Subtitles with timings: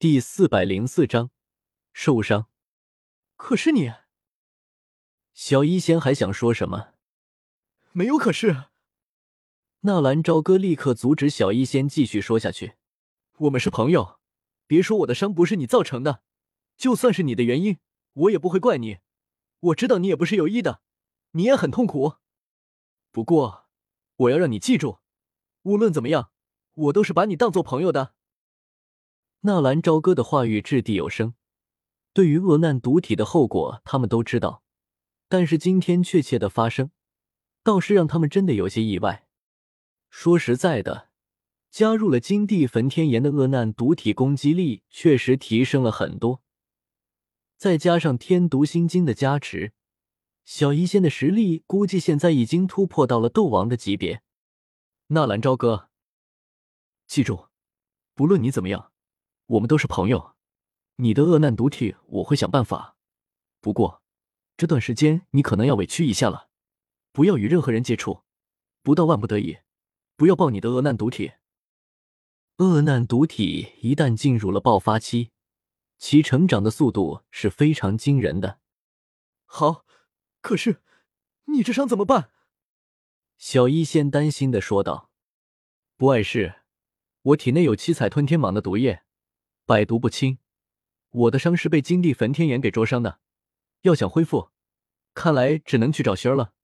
[0.00, 1.30] 第四百零四章
[1.92, 2.46] 受伤。
[3.36, 3.92] 可是你，
[5.34, 6.94] 小医仙还想说什么？
[7.92, 8.70] 没有可是。
[9.80, 12.76] 纳兰朝歌立刻阻止小医仙继续说下去。
[13.40, 14.18] 我们是朋友，
[14.66, 16.22] 别说我的伤不是你造成的，
[16.78, 17.78] 就算是你的原因，
[18.14, 19.00] 我也不会怪你。
[19.58, 20.80] 我知道你也不是有意的，
[21.32, 22.14] 你也很痛苦。
[23.10, 23.68] 不过，
[24.16, 25.00] 我要让你记住，
[25.64, 26.32] 无论怎么样，
[26.72, 28.14] 我都是把你当做朋友的。
[29.42, 31.32] 纳兰朝歌的话语掷地有声，
[32.12, 34.62] 对于恶难毒体的后果，他们都知道，
[35.28, 36.90] 但是今天确切的发生，
[37.62, 39.26] 倒是让他们真的有些意外。
[40.10, 41.08] 说实在的，
[41.70, 46.42] 加入了金地焚天炎的恶难毒体攻击力确实提升了很多，
[47.56, 49.72] 再加上天毒心经的加持，
[50.44, 54.22] 小医仙的实力估计现在已经突破到了斗王的级别。
[55.06, 55.88] 纳兰朝歌，
[57.06, 57.46] 记住，
[58.14, 58.89] 不论你怎么样。
[59.50, 60.36] 我们都是朋友，
[60.96, 62.96] 你的恶难毒体我会想办法。
[63.60, 64.00] 不过
[64.56, 66.50] 这段时间你可能要委屈一下了，
[67.10, 68.22] 不要与任何人接触，
[68.84, 69.58] 不到万不得已，
[70.14, 71.32] 不要爆你的恶难毒体。
[72.58, 75.30] 恶难毒体一旦进入了爆发期，
[75.98, 78.60] 其成长的速度是非常惊人的。
[79.46, 79.84] 好，
[80.40, 80.80] 可是
[81.46, 82.30] 你这伤怎么办？
[83.36, 85.10] 小医仙担心的说道
[85.98, 86.60] ：“不碍事，
[87.22, 89.02] 我体内有七彩吞天蟒的毒液。”
[89.70, 90.38] 百毒不侵，
[91.10, 93.20] 我的伤是被金地焚天炎给灼伤的，
[93.82, 94.50] 要想恢复，
[95.14, 96.54] 看来只能去找仙儿了。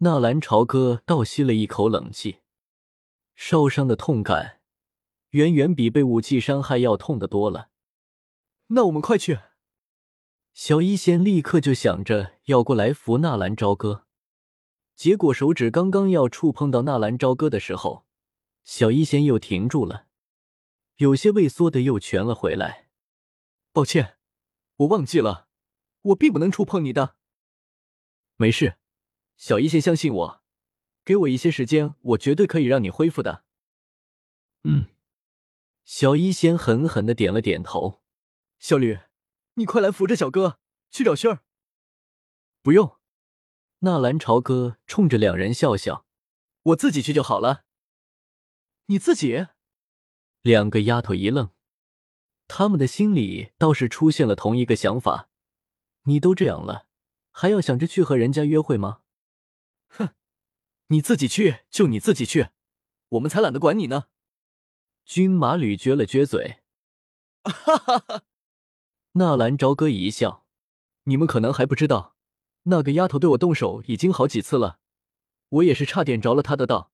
[0.00, 2.40] 纳兰朝歌倒吸了一口冷气，
[3.34, 4.60] 受伤的痛感
[5.30, 7.70] 远远比被武器伤害要痛得多了。
[8.66, 9.38] 那我们快去！
[10.52, 14.04] 小医仙立刻就想着要过来扶纳兰朝歌，
[14.94, 18.04] 结果手指刚刚要触碰到纳兰朝歌的时候，
[18.64, 20.04] 小医仙又停住了。
[20.96, 22.88] 有些畏缩的又蜷了回来。
[23.72, 24.18] 抱歉，
[24.76, 25.48] 我忘记了，
[26.02, 27.16] 我并不能触碰你的。
[28.36, 28.78] 没事，
[29.36, 30.42] 小医仙相信我，
[31.04, 33.44] 给我一些时间，我绝对可以让你恢复的。
[34.64, 34.86] 嗯，
[35.84, 38.02] 小医仙狠狠的点了点头。
[38.58, 38.98] 小吕，
[39.54, 40.58] 你快来扶着小哥
[40.90, 41.42] 去找轩儿。
[42.62, 42.98] 不用，
[43.80, 46.06] 纳兰朝歌冲着两人笑笑，
[46.62, 47.64] 我自己去就好了。
[48.86, 49.48] 你自己？
[50.46, 51.50] 两个丫头一愣，
[52.46, 55.28] 他们的心里倒是出现了同一个想法：
[56.04, 56.86] 你都这样了，
[57.32, 59.00] 还要想着去和人家约会吗？
[59.88, 60.10] 哼，
[60.86, 62.50] 你自己去就你自己去，
[63.08, 64.04] 我们才懒得管你呢。
[65.04, 66.58] 军马吕撅了撅嘴，
[67.42, 68.22] 哈哈哈。
[69.14, 70.46] 纳兰朝歌一笑
[71.10, 72.14] ：“你们可能还不知道，
[72.64, 74.78] 那个丫头对我动手已经好几次了，
[75.48, 76.92] 我也是差点着了她的道，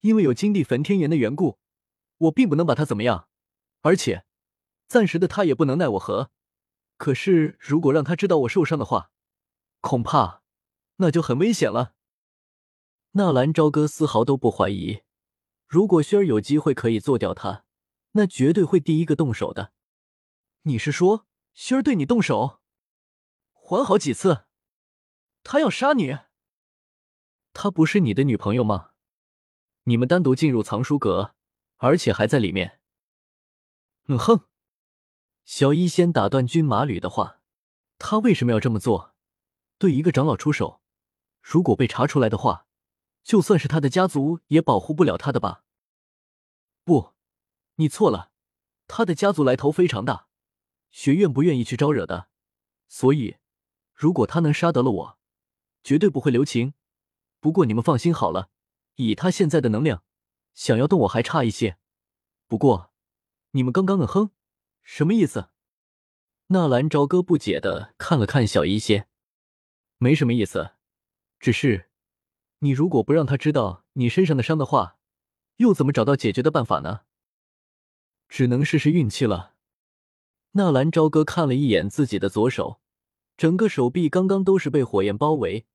[0.00, 1.58] 因为有金地焚天炎的缘故。”
[2.18, 3.28] 我并不能把他怎么样，
[3.82, 4.24] 而且
[4.86, 6.30] 暂时的他也不能奈我何。
[6.96, 9.10] 可是如果让他知道我受伤的话，
[9.80, 10.42] 恐怕
[10.96, 11.94] 那就很危险了。
[13.12, 15.02] 纳兰朝歌丝毫都不怀疑，
[15.66, 17.64] 如果薰儿有机会可以做掉他，
[18.12, 19.72] 那绝对会第一个动手的。
[20.62, 22.60] 你是说薰儿对你动手，
[23.52, 24.46] 还好几次？
[25.42, 26.18] 他要杀你？
[27.52, 28.90] 她不是你的女朋友吗？
[29.84, 31.35] 你们单独进入藏书阁。
[31.76, 32.80] 而且还在里面。
[34.08, 34.46] 嗯哼，
[35.44, 37.40] 小医仙打断军马吕的话
[37.98, 39.14] ：“他为什么要这么做？
[39.78, 40.80] 对一个长老出手，
[41.42, 42.66] 如果被查出来的话，
[43.22, 45.64] 就算是他的家族也保护不了他的吧？”
[46.84, 47.14] 不，
[47.74, 48.30] 你错了，
[48.86, 50.28] 他的家族来头非常大，
[50.90, 52.28] 学院不愿意去招惹的。
[52.88, 53.36] 所以，
[53.92, 55.18] 如果他能杀得了我，
[55.82, 56.74] 绝对不会留情。
[57.40, 58.50] 不过你们放心好了，
[58.94, 60.04] 以他现在的能量。
[60.56, 61.76] 想要动我还差一些，
[62.48, 62.90] 不过
[63.50, 64.30] 你们刚刚的哼，
[64.82, 65.50] 什么意思？
[66.46, 69.06] 纳兰朝歌不解的看了看小医仙，
[69.98, 70.70] 没什么意思，
[71.38, 71.90] 只是
[72.60, 74.96] 你如果不让他知道你身上的伤的话，
[75.56, 77.02] 又怎么找到解决的办法呢？
[78.26, 79.52] 只能试试运气了。
[80.52, 82.80] 纳兰朝歌看了一眼自己的左手，
[83.36, 85.66] 整个手臂刚刚都是被火焰包围，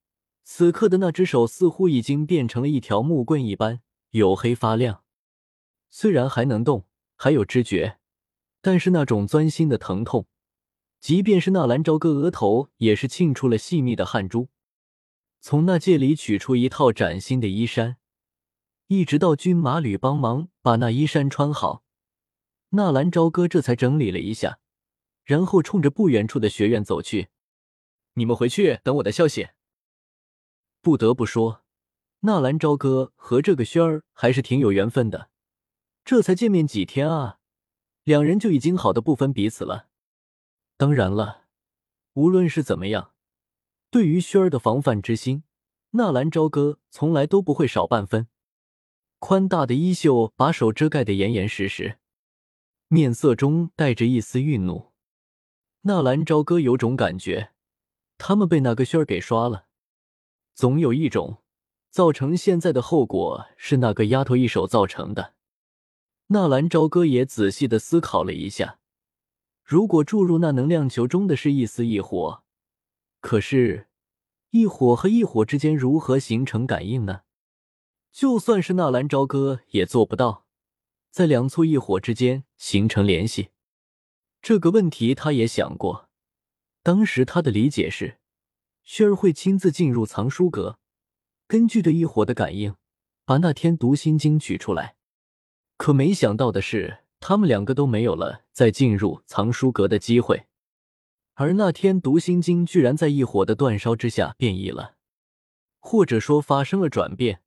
[0.43, 3.83] 此刻的那只手似乎已经变成了一条木棍一般。
[4.11, 5.03] 黝黑发亮，
[5.89, 6.85] 虽然还能动，
[7.15, 7.99] 还有知觉，
[8.61, 10.27] 但是那种钻心的疼痛，
[10.99, 14.49] 即便是纳兰朝歌额头也是沁出了细密的汗珠。
[15.39, 17.97] 从那戒里取出一套崭新的衣衫，
[18.87, 21.83] 一直到军马吕帮忙把那衣衫穿好，
[22.69, 24.59] 纳兰朝歌这才整理了一下，
[25.23, 27.29] 然后冲着不远处的学院走去。
[28.15, 29.49] 你们回去等我的消息。
[30.81, 31.60] 不得不说。
[32.23, 35.29] 纳兰朝歌和这个轩儿还是挺有缘分的，
[36.05, 37.39] 这才见面几天啊，
[38.03, 39.87] 两人就已经好的不分彼此了。
[40.77, 41.45] 当然了，
[42.13, 43.13] 无论是怎么样，
[43.89, 45.43] 对于轩儿的防范之心，
[45.91, 48.27] 纳兰朝歌从来都不会少半分。
[49.17, 51.97] 宽大的衣袖把手遮盖得严严实实，
[52.87, 54.91] 面色中带着一丝愠怒。
[55.81, 57.53] 纳兰朝歌有种感觉，
[58.19, 59.65] 他们被那个轩儿给刷了。
[60.53, 61.40] 总有一种，
[61.91, 65.33] 造成现在的后果是那个丫头一手造成的。
[66.27, 68.79] 纳兰朝歌也仔细的思考了一下，
[69.65, 72.43] 如果注入那能量球中的是一丝异火，
[73.19, 73.89] 可是
[74.51, 77.23] 异火和异火之间如何形成感应呢？
[78.13, 80.45] 就算是纳兰朝歌也做不到，
[81.09, 83.49] 在两簇异火之间形成联系。
[84.41, 86.09] 这个问题他也想过，
[86.81, 88.19] 当时他的理解是，
[88.83, 90.79] 轩儿会亲自进入藏书阁，
[91.51, 92.75] 根据对异火的感应，
[93.25, 94.95] 把那天读心经取出来。
[95.75, 100.45] 可没想到的是，他们两个都没有了再进入藏书阁的机会，
[101.33, 104.95] 而那天读心经居然在异火的煅烧之下变异了，
[105.81, 107.41] 或者说发生了转变。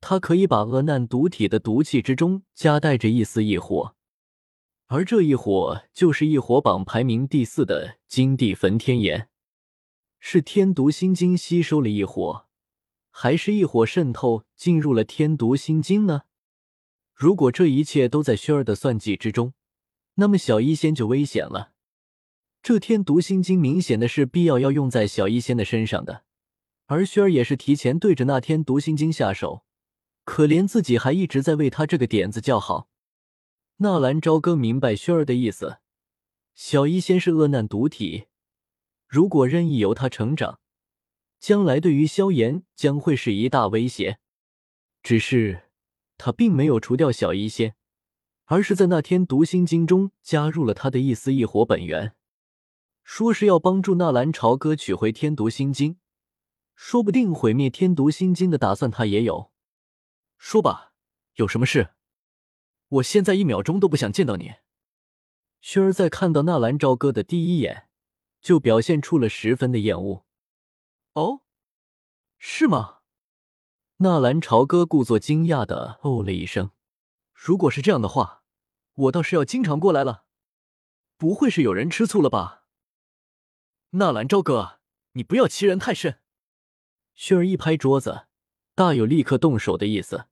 [0.00, 3.94] 他可以把恶难毒体的毒气之中夹带着一丝异火，
[4.88, 9.28] 而这一火就是异火榜排名第四的金地焚天炎。
[10.18, 12.45] 是天毒心经吸收了异火，
[13.18, 16.24] 还是异火渗透进入了天毒心经呢？
[17.14, 19.54] 如果这一切都在轩儿的算计之中，
[20.16, 21.72] 那么小医仙就危险了。
[22.62, 26.24] 这天毒心经明显的是必要要用在小医仙的身上的，
[26.84, 29.64] 而轩儿也是提前对着那天毒心经下手。
[30.24, 32.90] 可怜自己还一直在为他这个点子叫好。
[33.78, 35.78] 纳兰朝歌明白轩儿的意思，
[36.54, 38.26] 小医仙是恶难毒体，
[39.08, 40.60] 如果任意由他成长，
[41.38, 44.18] 将来对于萧炎将会是一大威胁。
[45.02, 45.70] 只是
[46.18, 47.76] 他并没有除掉小医仙，
[48.46, 52.14] 而是在那天毒心经中加入了他的一丝异火本源，
[53.04, 55.98] 说是要帮助纳兰朝歌取回天毒心经，
[56.74, 59.52] 说不定毁灭天毒心经的打算他也有。
[60.38, 60.92] 说吧，
[61.36, 61.90] 有什么事？
[62.88, 64.54] 我现在一秒钟都不想见到你。
[65.62, 67.88] 薰儿在看到纳兰朝歌的第一眼，
[68.40, 70.25] 就表现出了十分的厌恶。
[71.16, 71.40] 哦，
[72.36, 72.98] 是吗？
[73.96, 76.72] 纳兰朝歌故作惊讶的哦了一声。
[77.32, 78.42] 如果是这样的话，
[78.92, 80.26] 我倒是要经常过来了。
[81.16, 82.66] 不会是有人吃醋了吧？
[83.92, 84.80] 纳兰朝歌，
[85.12, 86.20] 你不要欺人太甚。
[87.16, 88.26] 薰儿一拍桌子。
[88.74, 90.26] 大有立刻动手的意思。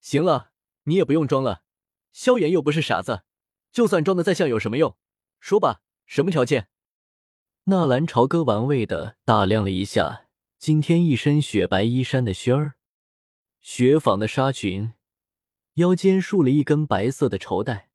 [0.00, 0.52] 行了，
[0.84, 1.64] 你也不用装了。
[2.12, 3.24] 萧炎又不是傻子，
[3.72, 4.96] 就算装的再像有什么用？
[5.40, 6.68] 说吧，什么条件？
[7.70, 10.24] 纳兰朝歌玩味的打量了一下
[10.58, 12.76] 今天一身雪白衣衫的轩儿，
[13.60, 14.94] 雪纺的纱裙，
[15.74, 17.90] 腰间束了一根白色的绸带，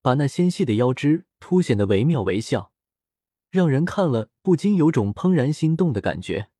[0.00, 2.70] 把那纤细的腰肢凸显得惟妙惟肖，
[3.50, 6.50] 让人看了不禁有种怦然心动的感觉。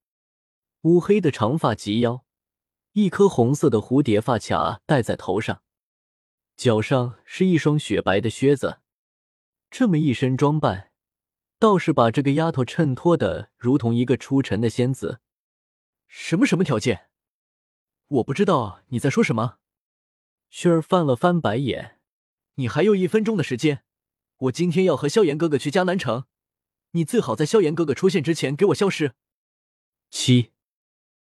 [0.80, 2.24] 乌黑的长发及腰。
[2.94, 5.62] 一颗红色的蝴蝶发卡戴在头上，
[6.56, 8.80] 脚上是一双雪白的靴子。
[9.70, 10.89] 这么一身装扮，
[11.60, 15.20] 倒是把这个丫头衬托的如同一个出尘的仙子。
[16.08, 17.10] 什么什么条件？
[18.08, 19.58] 我不知道你在说什么。
[20.50, 22.00] 薰儿翻了翻白眼。
[22.54, 23.84] 你还有一分钟的时间，
[24.38, 26.24] 我今天要和萧炎哥哥去江南城，
[26.92, 29.12] 你最好在萧炎哥哥出现之前给我消失。
[30.08, 30.52] 七。